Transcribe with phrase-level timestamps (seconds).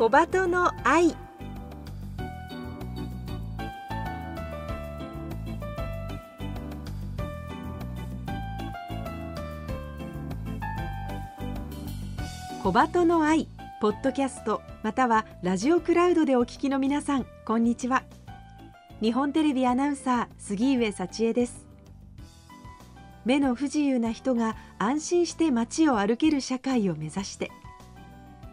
[0.00, 1.14] 小鳩の愛。
[12.62, 13.46] 小鳩の愛
[13.82, 18.04] ポッドキャストまたはラジオクラウドでお聞きの皆さんこんにちは。
[19.02, 21.66] 日本テレビアナウンサー杉上幸恵です。
[23.26, 27.50] 目の不自由な人が安心して街を歩ける社会を目指して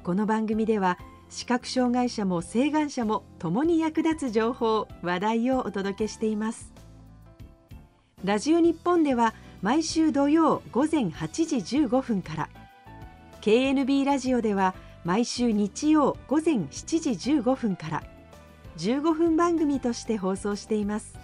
[0.04, 0.98] この番組では
[1.30, 6.72] 視覚障害者も晴眼者も共に役立つ情報話題をお届けしています。
[8.24, 12.50] ラジオ日本では毎週土曜午前8時15分から
[13.42, 14.74] KNB ラジオでは
[15.04, 18.04] 毎週日曜午前7時15分から
[18.78, 21.18] 15分番組として放送しています。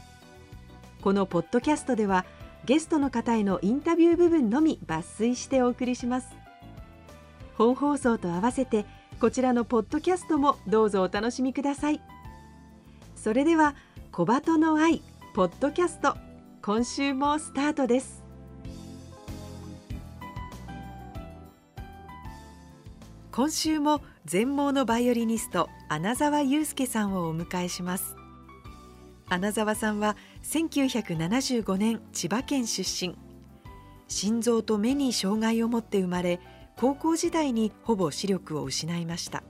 [1.02, 2.26] このポッドキャストでは
[2.66, 6.28] ゲストの方へのインタビュー部分のみ抜粋してお送りします。
[7.58, 8.86] 本放送と合わせて
[9.20, 12.02] こちらのポッドキャストもどうぞお楽しみください。
[13.16, 13.76] それでは
[14.12, 15.02] 小鳩の愛
[15.34, 16.16] ポッドキャスト
[16.62, 18.24] 今週もスタートです。
[23.32, 28.16] 今週も全盲のバイオリニスト穴澤雄介さんをお迎えします。
[29.30, 33.16] 穴澤さんは1975年千葉県出身。
[34.08, 36.40] 心臓と目に障害を持って生まれ
[36.76, 39.44] 高校時代にほぼ視力を失いました。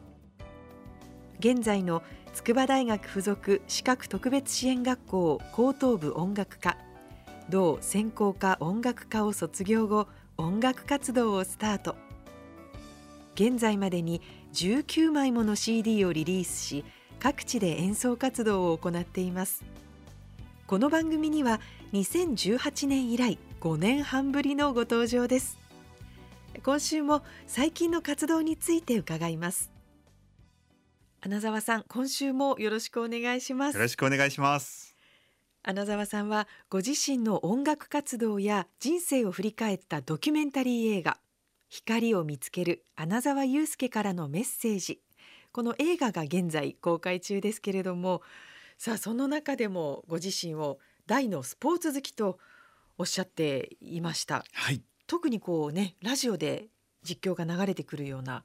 [1.40, 6.78] 現在の筑波大学附属視覚特別支援学校高等部音楽科
[7.50, 10.08] 同専攻科音楽科を卒業後
[10.38, 11.96] 音楽活動をスタート。
[13.36, 14.22] 現在までに
[14.54, 16.86] 19枚もの CD をリリースし
[17.20, 19.64] 各地で演奏活動を行っています。
[20.66, 21.60] この番組には
[21.94, 25.63] 2018年以来5年半ぶりのご登場です。
[26.62, 29.72] 今週も最近の活動について伺います。
[31.22, 33.76] 穴澤さん今週もよろしくお願いします。
[33.76, 34.96] よろしくお願いします。
[35.64, 41.18] 穴澤さんはご自身の音楽活動や人生を振り返ったドキュメンタリー映画
[41.70, 45.02] 光を見つける穴澤雄介からのメッセージ。
[45.54, 48.22] この映画が現在公開中ですけれども
[48.78, 52.40] さあその中でもご自身を大のスポーツ好きと
[52.98, 56.68] おっしゃっていました、はい特にこうねラジオで
[57.04, 58.44] 実況が流れてくるような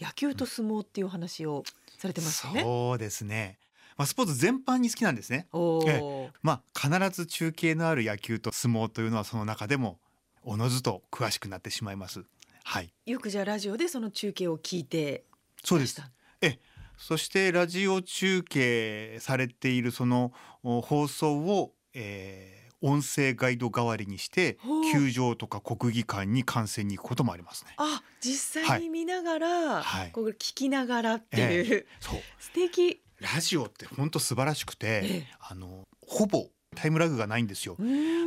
[0.00, 1.62] 野球と相撲っていうお話を
[1.98, 2.62] されてますよね。
[2.62, 3.58] そうですね。
[3.96, 5.46] まあスポーツ全般に好きなんですね。
[5.52, 9.98] おえーまあ必ず中継のある野球と相撲というのはその中でも
[10.42, 12.24] おのずと詳しくなってしまいます。
[12.64, 12.92] はい。
[13.06, 15.24] よくじゃあラジオでその中継を聞いて
[15.62, 16.00] そうです。
[16.00, 16.46] ました。
[16.46, 16.58] え
[16.96, 20.32] そしてラジオ中継されているその
[20.62, 24.58] お放送を、えー音声ガイド代わりにして
[24.92, 27.74] 球場とか国技館に観戦に行くこともありますね。
[27.76, 30.10] あ実際に見ながら、はい。
[30.12, 32.20] こう聞きながらっていう、そう。
[32.38, 33.02] 素敵。
[33.18, 35.26] ラジオって本当素晴らしくて、ええ。
[35.40, 37.76] あのほぼタイムラグがないんですよ。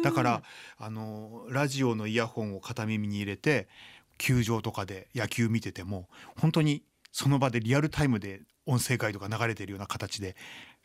[0.04, 0.44] だから
[0.78, 3.68] あのラジオのイヤホンを片耳に入れて
[4.18, 6.08] 球場とかで野球見てても
[6.40, 10.36] 本当にその場でリアルタイムで音声ガイドが流れているような形で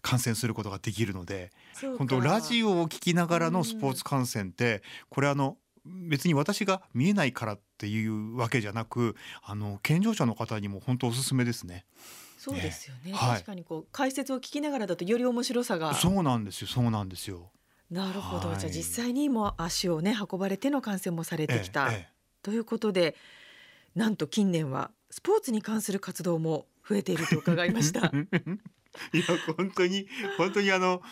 [0.03, 1.51] 観戦することができるので
[1.99, 11.87] 本当ラジオを聞きながらのスポーツ観戦ってこれあの別に私が見えないからっていうわけじゃなくあの健常者の方にも本当おすすめですね。
[12.37, 13.35] そうですよね、はい。
[13.35, 15.95] 確かにこう解説を聞きながらだとより面白さが。
[15.95, 16.69] そうなんですよ。
[16.69, 17.51] そうなんですよ。
[17.91, 18.59] なるほど、はい。
[18.59, 22.13] じゃあ実際にも足をね運ばれての観戦もされてきた、ええええ。
[22.43, 23.17] ということで
[23.95, 28.13] なんと近年はスポーツに関する活動も増えていると伺いました
[29.13, 29.25] いや
[29.57, 31.03] 本当に本当にあの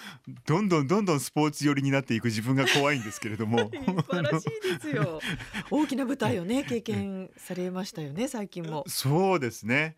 [0.47, 3.71] どんどんどんどんスポーツ寄りになっていく自分が怖いんですけれども。
[4.09, 5.21] 素晴らしいですよ。
[5.71, 8.85] 大きな舞台をね経験されましたよね最近も。
[8.87, 9.97] そうですね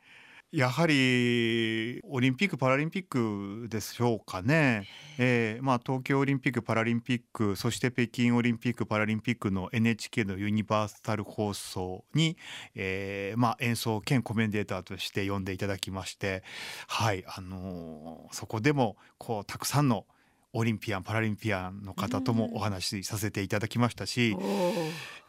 [0.51, 4.89] やはりオリンピック・パラリンピックでしょうかね、
[5.19, 12.39] えーまあ、東京オリンピック・パラリンピックそして北京オリンピック・パラリンピックの NHK のユニバーサル放送に、
[12.75, 16.43] えーまあ、演奏兼コメンテーターとして呼んでいただきまして、
[16.87, 17.25] はい。
[17.27, 20.07] あのーそこでもこうたくさんの
[20.53, 24.37] オリンピアン・パラリンピアンの方ともお話しさせていただきましたし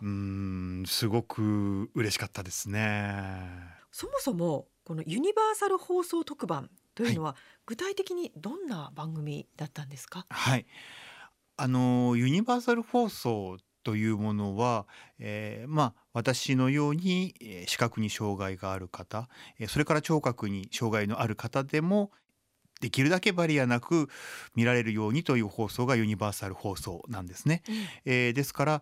[0.01, 3.79] うーんすごく嬉しかったですね。
[3.91, 7.35] そもそもこのユニバーサル放送特番というのは、
[7.67, 10.25] 具体的にどんな番組だったんですか？
[10.31, 10.65] はい、
[11.57, 14.87] あのユニバーサル放送というものは、
[15.19, 22.09] えーまあ私のようにえー視覚に障害がある方、えーそれから聴覚に障害のある方でも
[22.81, 24.07] できるだけバリアなく
[24.55, 27.61] 見られるようにという放送がユニバーサル放送なんですね。
[28.05, 28.81] えーですから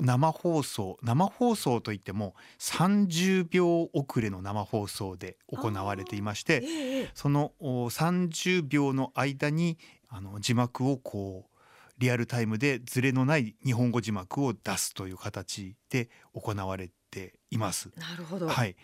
[0.00, 11.54] 生放送生放送といっても30秒遅れの生放送で行われていましてええそのお30秒の間にあの字幕をこう
[11.98, 17.90] リアルタイムでズレのない日本語字幕を出すという形で行われています。
[17.96, 18.48] なるほど。
[18.48, 18.74] はい、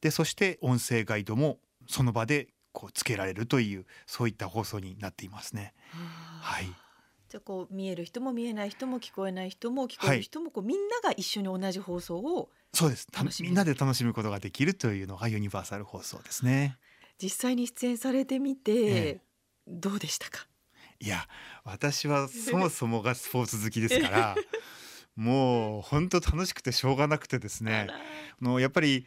[0.00, 1.58] でそして音声ガイドも
[1.88, 5.74] その場でこうつけられるというそういった放送になっていますね。
[5.90, 5.98] は
[6.42, 6.89] あはい
[7.30, 13.06] じゃあこう見える人も見えない人も聞こえない人も聞こえる人もこうみんなが一緒に同じ放送をそうです。
[13.06, 16.76] た楽しみんなで楽しむことができるというのがユニバーサル放送ですね。
[17.22, 19.20] 実際に出演されてみて、ええ。
[19.68, 20.46] どうでしたか？
[20.98, 21.28] いや
[21.62, 24.36] 私はそもそもがスポーツ好きですから
[25.16, 27.86] もう本当楽しくてしょうがなくてですね。
[28.40, 29.06] のやっぱり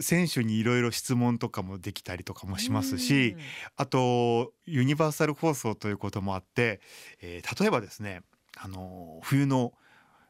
[0.00, 3.36] 選手にいろいろ質問とかもできたりとかもしますし、
[3.76, 6.80] あとユニバーサル放送ということもあって、
[7.20, 8.22] えー例えばですね
[8.56, 9.72] あの冬の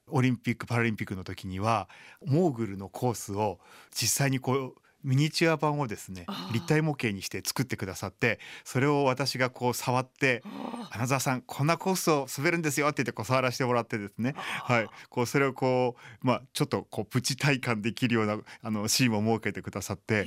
[0.08, 1.88] オリンピック・パラリンピックの時には
[2.24, 3.58] モーグルのコースを
[3.90, 14.34] 実際にこうミニチュア版をですね立体模型にして作ってくださってそれを私がこう触ってあ「花澤さんこんなコースを滑るんですよ」って言ってこう触らせてもらってですね。
[14.36, 20.26] はい、こうそれをこうまあちょっとこうプチ体感できるようなあのシーンも設けてくださって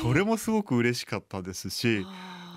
[0.00, 2.06] それもすごく嬉しかったですし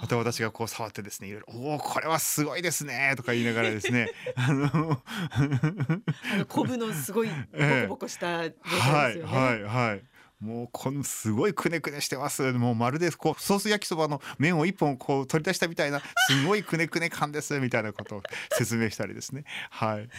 [0.01, 4.09] また私がこう触ってですねいろいろ「おおこれはすごいですね」とか言いながらですね。
[4.35, 4.67] あの
[5.31, 9.37] あのコブのすごいボええコボコした状はい態ですよね。
[9.37, 10.03] はいはい
[10.39, 20.09] もうこのすごいくねくねしてますもうまるでこうソース焼きそばの麺を一本こう取り出したみたいなすごいくねくね感ですみたいなことを説明したりですねはい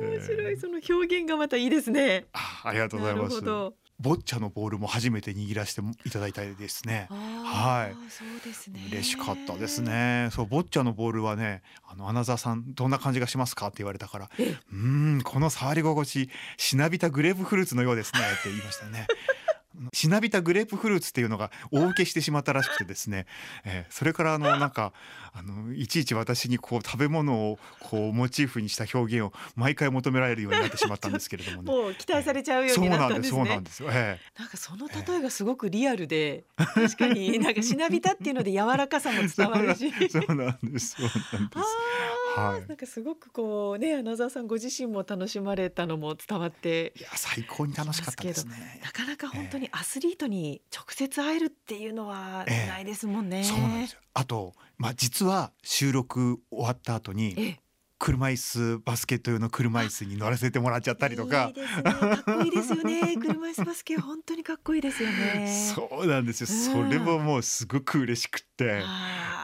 [0.00, 2.24] 面白い、えーその表現がまたいいですね。
[2.32, 3.74] あありがとうございますなるほど。
[4.00, 7.08] ボッチャのボールも初めて握らせていただいたですね。
[7.10, 8.80] あーそうですね。
[8.92, 9.82] 嬉しかったです。
[9.82, 10.28] ね。
[10.32, 19.06] そうボッチャのボールはね、あのアナザーさんどんな感じがしますかって言われたから、えうーんこの触り心地しなびたグレープフルーツのようですねって言いましたね。
[19.92, 23.26] しなびたグレープフルーツっていうのが大受けしてしまったらしくてですね、
[23.64, 24.92] えーそれからあのなんか
[25.32, 31.72] あのいちいち私にこう食べ物をこうモチーフにした表現を毎回求められるようになってしまったんですけれどもね。
[31.72, 34.04] もう期待されちゃうようになっなんですそうなたんですねんですよ。
[34.04, 39.92] ええなんかその例えがすごくリアルで、確かになんかしなびたっていうので柔らかさも伝わるし。
[40.10, 40.96] そうなんです。
[40.96, 41.60] そうなんです。
[42.36, 48.80] はいなんかすごくこうね穴澤さんご自身も楽しまれたのも伝わっていや最高に楽しかったですね。
[48.82, 53.44] なかなか本当にアスリートに直接会えるっていうのはええないですもんね。
[53.44, 54.00] そうなんですよ。
[54.14, 57.60] あとまあ実は収録終わった後にええ
[57.98, 61.52] 車椅子バスケット用の車椅子に乗らせてもらっちゃったりとかいい。
[61.54, 61.82] ですね。
[61.82, 63.16] かっこいいですよね。
[63.20, 65.72] 車椅子バスケ本当にかっこいいですよね。
[65.74, 66.46] そうなんですよ。
[66.78, 68.82] うんそれももうすごく嬉しくって。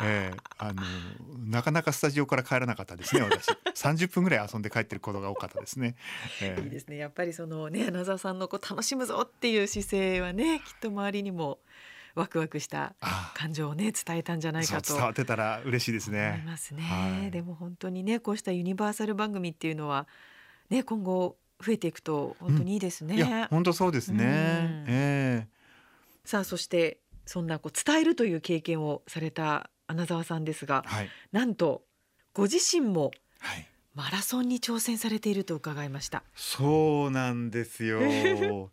[0.02, 0.82] ええあの
[1.46, 5.94] なかなかスタジオから帰らなかったですね私 30分ぐらい遊んで帰ってることが多かったですね、
[6.40, 6.96] ええいいですね。
[6.96, 11.60] やっぱりそのね穴澤さんのこう楽しむぞっていう姿勢はねきっと周りにも
[12.14, 13.32] ワクワクしたあ。
[13.34, 16.82] 感情をね伝えたんじゃないかと伝わってたら嬉しいです思いねますね。
[16.82, 17.30] はい。
[17.30, 20.06] でも本当にねこうしたユニバーサル番組っていうのは
[20.70, 23.16] ね今後増えていくと本当にいいですね。
[23.16, 24.28] いや本当そうですね、うん。
[24.88, 25.48] ええ。
[26.24, 31.08] さあそしてそんなこう伝えるという経験をされた穴澤さんですがはい。
[31.32, 31.82] なんと
[32.32, 33.10] ご自身も
[33.40, 33.68] はい。
[33.94, 36.24] マラソンに挑戦されていると伺いました。
[36.34, 38.00] そうなんですよ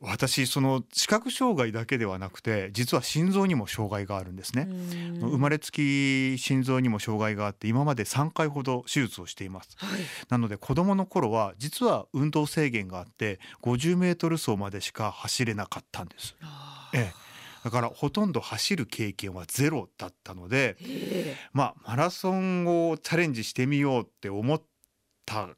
[0.00, 4.66] 私その視覚障害だけではなくて実は心臓にも障害があるんですね、
[5.20, 9.76] 生まれれつき心臓にも障害があって今まで3回ほど手術をしています。
[9.76, 10.00] はい。
[10.30, 16.34] なので子供の頃は実は運動制限があって50メートル走までしか走れなかったんです。
[16.94, 17.12] ええ。
[17.62, 21.36] だからほとんど走る経験はゼロだったのでえ。
[21.52, 24.62] まあマラソンをチャレンジしてみようって思っ
[25.26, 25.50] た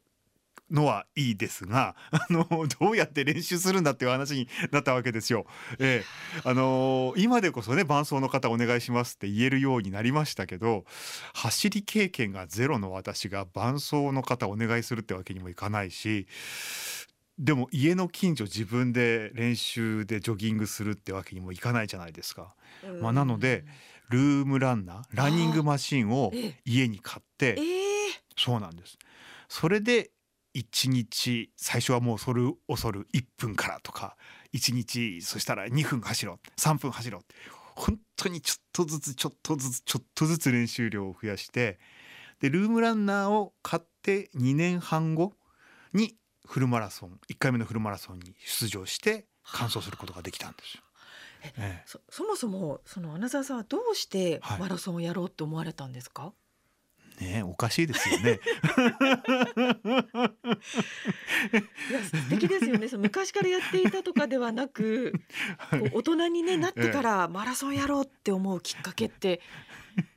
[0.72, 2.46] のはいいですが あの
[2.80, 5.46] どうやって練習するんだっていう話になったわけですよ。
[5.78, 6.40] ええ。
[6.44, 10.84] あの今でこそね伴走の方お願いしますって言えるようになりましたけど
[11.34, 16.26] 走り経験がゼロの私が伴走の方お願いするってわけにもいかないし
[17.38, 22.54] でも家の近所自分で練習でジョギングするってわけにもいかないじゃないですか。
[22.84, 23.64] えまあなので
[24.10, 26.60] ルームランナーランニングマシンをええ。
[26.64, 28.12] 家に買ってええ。
[28.36, 28.98] そうなんです。
[29.48, 30.11] それで
[30.54, 34.16] 1日最初はもうそる恐る1分からとか
[34.52, 37.22] 1日そしたら2分走ろう3分走ろう。
[37.74, 41.78] 本当にちょっとずつちょっとずつちょっとずつ練習量を増やして
[42.40, 45.32] でルームランナーを買って2年半後
[45.94, 46.16] に
[46.46, 50.82] フルマラソン1回目のフルマラソンに出場して完走することができたんですよ。
[51.44, 54.60] えええそそもそもその穴澤さんはどうしてはい。
[54.60, 56.32] マラソンをやろうって思われたんですか、
[57.22, 58.32] ねえおかしいですよね。
[58.32, 58.40] い、
[63.50, 65.12] やっていたとかではなく
[65.70, 69.40] こう大人に、ね、なってからマラソンやろうって思うきっかけって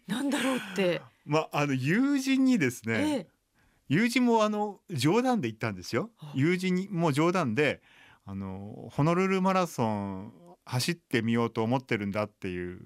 [0.08, 1.02] なんだろうって。
[1.26, 3.28] まああの友人にですね、ええ。
[3.88, 6.10] 友人もあの冗談で言ったんですよ。
[6.18, 6.32] はあ。
[6.34, 7.82] 友人にも冗談で
[8.26, 10.34] あのホノルルマラソン
[10.66, 12.80] 走ってみようと思ってるんだっていう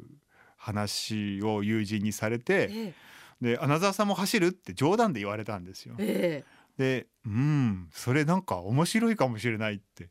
[0.58, 2.94] 話を友人にされてえ
[3.42, 5.96] で「穴澤さんも走る?」って冗談で言われたんですよ。
[5.98, 10.10] ええでうんそれなんか面白いかもしれないって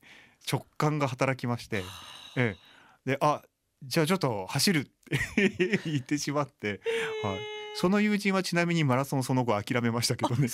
[0.51, 1.83] 直感が働きまして、
[2.37, 2.55] え
[3.07, 3.43] え、であ
[3.83, 4.91] じゃあちょっと走るって
[5.91, 6.83] 言ってしまって、
[7.23, 7.39] はい、
[7.75, 10.49] その友人はちなみにマラソンその後諦めましたけどね。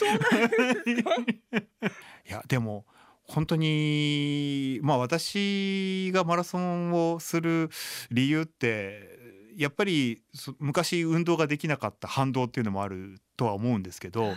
[2.29, 2.87] いやでも
[3.25, 7.71] 本当にまあ私がマラソンをする
[8.11, 9.14] 理由って
[9.57, 14.37] やっぱりそ昔運動ができなかった反動っていうのもあるとは思うんですけど、はい。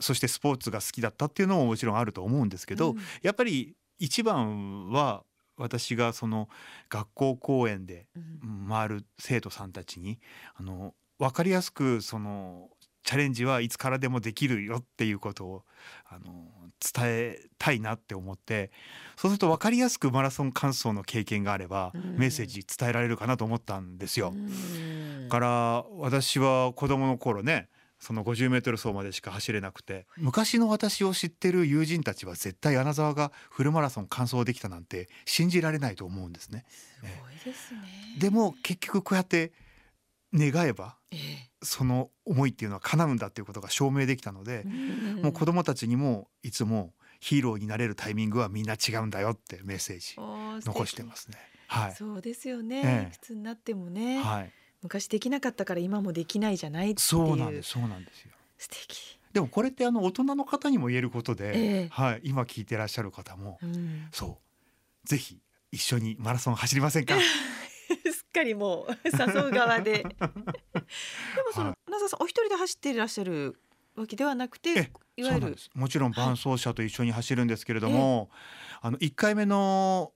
[0.00, 2.98] そしてスポーツが好きだったっていうのももちろんあると思うんですけど、うん。
[3.22, 5.24] やっぱり一番は
[5.56, 6.48] 私がその
[6.88, 8.66] 学校公演でうん。
[8.68, 10.18] 回る生徒さんたちに
[10.54, 12.68] あの分かりやすくその
[13.02, 15.64] チャレンジはいつからでもできるよっていうことを
[16.06, 18.70] あの伝えたいなって思って
[19.16, 24.32] そうすると分かりやすくマラソン完走の経験があればうんメッセージ伝えられるかなと思ったんですよ。
[24.34, 27.68] うんだから私は子供の頃ね
[28.00, 36.64] その 50m 走までしか走れなくて昔の私を知ってる友人たちは絶対穴沢がフルマラソン完走できたなんて信じられないと思うんですね。
[36.68, 37.80] すごいですね。
[38.18, 39.52] でも結局こうやって
[40.34, 44.64] 願えばええその思いっていうのは叶うんだっていうことが証明できたので、
[45.22, 50.14] もう子供たちにもいつもヒーローになれるタイミングはみんな違うんだよってメッセージ
[50.64, 51.38] 残してますね。
[51.66, 51.92] はい。
[51.94, 54.52] そうですよね、ええいくつになってもね、はい。
[54.82, 57.70] 昔できなかったから今もできないじゃないっていうそうなんです。
[57.70, 58.30] そうなんですよ。
[58.56, 62.20] 素敵、でもこれってあの大人の方にも言えることで、ええはい。
[62.22, 64.38] 今聞いてらっしゃる方も、うん、そ
[65.04, 65.08] う。
[65.08, 65.40] ぜひ
[65.72, 67.16] 一緒にマラソン走りませんか？
[68.28, 70.04] すっかりもう 誘う側で。
[70.04, 71.90] でもその、はい。
[71.90, 73.58] 那澤さんお一人で走っていらっしゃる
[73.96, 75.70] わけではなくてえいわゆるそうなんです。
[75.74, 78.30] もちろん伴走者と一緒に走るんですけれども、
[78.80, 80.12] あの1回目の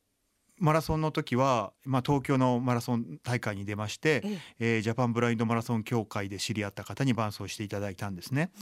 [0.59, 4.29] マラソンの時は、まあ、東京のマラソン大会に出まして、え
[4.61, 4.77] え。
[4.77, 8.53] えージャパンブラインドマラソン協会で知り合った方に伴走していただいたんですね。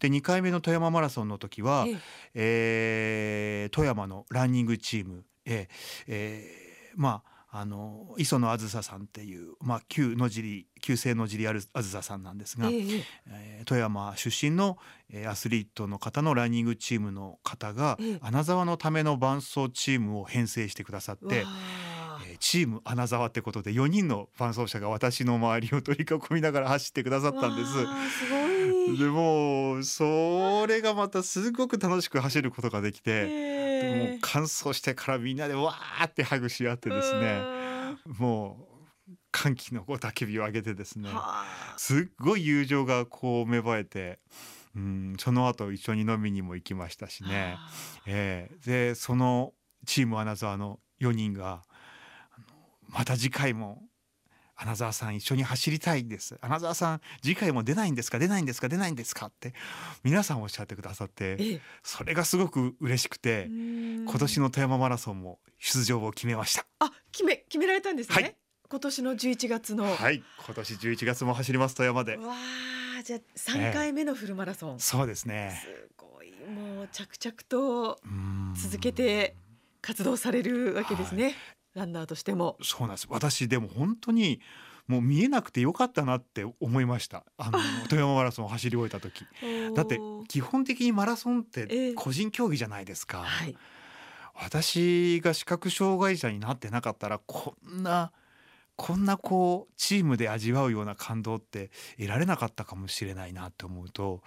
[0.00, 1.98] で2回目の富山マラソンの時は、ええ。
[2.34, 13.04] えー富山のランニングチーム、えーえーまああの磯野あずささんっていう、まあ、旧野尻旧姓野尻あるあずささんなんですが、ええええ。
[13.28, 14.78] えー富山出身の、
[15.10, 18.18] えーアスリートの方のランニングチームの方が、ええ。
[18.20, 21.46] 穴沢のための伴走チームを編成してくださって、
[22.38, 27.72] チーム穴沢ってことで4人の伴走者が私の周りを取り囲みながら走ってくださったんです。
[27.72, 37.42] すでもうそれがまたすごく楽しく走ることができて、ええもう完走してからみんなでわーってハグし合ってですね
[38.18, 38.78] もう
[39.30, 41.08] 歓喜の雄たけびを上げてですね
[41.76, 44.18] すっごい友情がこう芽生えて、
[44.74, 47.70] うん、その後一緒に飲みにも行きましたしね、はあ。
[48.06, 48.90] ええ。
[48.90, 49.52] でその
[49.86, 51.62] チームアナザーの4人が
[52.88, 53.82] また次回も
[54.60, 56.36] アナザーさん一緒に走りたいです。
[56.40, 58.18] アナザーさん次回も出ないんですか？
[58.18, 58.68] 出ないんですか？
[58.68, 59.26] 出ないんですか？
[59.26, 59.54] って
[60.02, 61.60] 皆さんおっしゃってくださってええ。
[61.84, 66.66] それがすごく嬉しくて今今年の富山マラソンも出場を決めました。
[66.80, 68.36] あ決め決められたんですね、はい。
[68.68, 70.22] 今年の11月の、はい。
[70.44, 72.16] 今年11月も走ります富山で。
[72.16, 72.34] わ
[72.98, 75.62] あじゃあ3回目のフルマラソン、そうですね。
[75.62, 76.32] すごい。
[76.50, 78.54] もう着々とうん。
[78.56, 79.36] 続けて
[79.80, 81.36] 活動されるわけですね、
[81.78, 82.56] ランナーとしても。
[82.62, 83.06] そうなんです。
[83.10, 84.40] 私でも本当に
[84.86, 87.24] もう見えなくてよかったなって思いました。
[87.36, 87.58] あの
[87.88, 89.24] 富山マラソンを走り終えた時。
[89.74, 93.56] だって基本的にマラソンっえてえ個人競技じゃないですか、はい。
[94.34, 98.12] 私が視覚障害者になってなかったらこんな
[98.76, 104.22] こんなこうチームで味わうような感動って得られなかったかもしれないなって思うと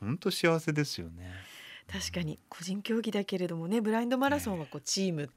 [0.00, 1.30] 本当幸せですよね。
[1.90, 2.38] 確かに。
[2.48, 5.30] 個人競技だけれどもねブラインドマラソンはこうチームはい。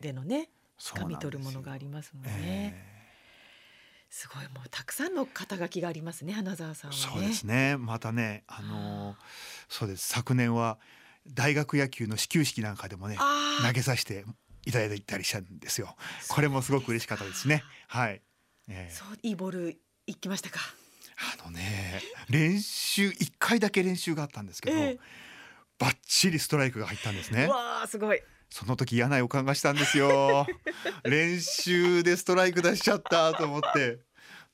[0.00, 1.16] でのねそうなんですよ。
[1.16, 2.96] 掴み取るものがありますもんね、え
[4.08, 6.96] すごいもうたくさんの肩書きがありますね花澤さんね。
[6.96, 7.76] そうですね。
[7.76, 9.16] またね、あのはあ。
[9.68, 10.06] そうです。
[10.06, 10.78] 昨年は
[11.26, 13.18] 大学野球の始球式なんかでもね
[13.66, 14.24] 投げさせて
[14.64, 15.96] いただいたりしたんですよ。
[16.28, 17.64] これもすごく嬉しかったですね。
[17.88, 18.22] はい。
[18.68, 18.92] ええ。
[18.92, 20.60] そういいボール行きましたか？
[21.40, 24.98] あのね練習一回だけ練習があったんですけど、ええ。
[25.78, 27.46] バッチリストライクが入ったんですね。
[27.46, 27.50] う。
[27.50, 30.46] わあすごいその時嫌な予感がしたんですよ。
[31.04, 34.06] 練習でストライク出しちゃったと思って。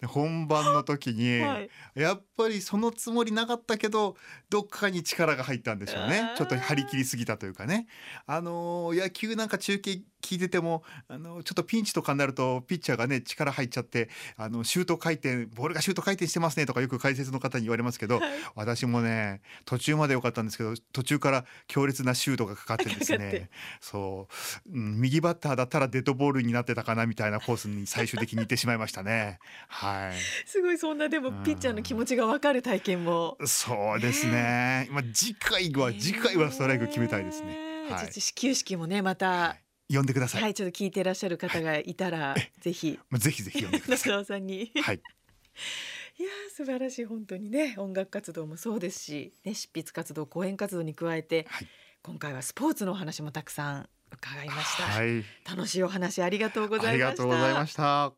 [0.06, 4.16] 本番の時に、はいやっぱりそのつもりなかったけど
[4.48, 7.86] どっかに力が入ったんでしょうねちょっと張り切りすぎたというかね
[8.26, 18.30] あのー野球なんか中継聞いててもあのちょっとピンチとかになるとピッチャーがね力入っちゃってあのシュート回転ボールがシュート回転してますねとかよく解説の方に言われますけど、はい。
[18.54, 23.50] 私もね途中まで良かったんですけど途中から強烈なシュートがかかってですね。
[23.80, 24.28] そ
[24.66, 29.38] う、うん、右バッターだったらデッドボールになってたかなみたいなコースに最終的に行ってしまいましたね。
[29.68, 30.12] はい。
[30.46, 31.42] すごいそんなでもうん。
[31.42, 33.36] ピッチャーの気持ちがわかる体験も。
[33.44, 34.88] そうですね。
[34.90, 37.72] まあ次回は次回はストライク決めたいですね。
[37.90, 38.12] はい。
[38.12, 39.56] 始球式もねまた
[39.96, 40.38] 呼んでくださ。
[40.38, 44.12] はいいちょっと聞いてらっしゃる方がいたらぜひまあぜひぜひ呼んでくだ中さい。
[44.12, 45.00] 澤さんにはい。
[46.18, 51.68] いやー素晴らしい本当にね音楽活動もそうですし、ね、執筆活動講演活動に加えて、はい
[52.04, 55.24] 今回はスポーツのお話もたくさん伺いました、はい。
[55.48, 58.12] 楽しいお話ありがとうございましたありがとうございました。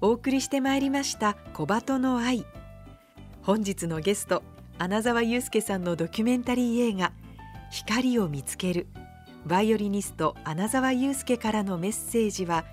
[0.00, 2.46] お送りしてまいりました小鳩の愛
[3.42, 4.42] 本日のゲスト
[4.78, 7.12] 穴澤雄介さんのドキュメンタリー映画
[7.70, 8.86] 光を見つける
[9.46, 12.64] バイオリニスト穴澤雄介からのメッセージは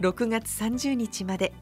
[0.00, 1.52] 6月30日まで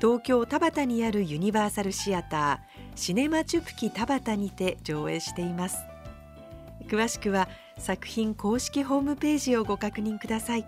[0.00, 5.78] 東京田端にあるユニバーサルシアターシネマチュプキ田端にて上映しています。
[6.88, 10.66] 詳しくは作品公式ホームページをご確認ください。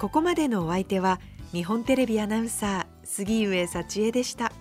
[0.00, 1.20] ここまでのお相手は
[1.52, 4.52] 日本テレビアナウンサー杉上幸恵でした。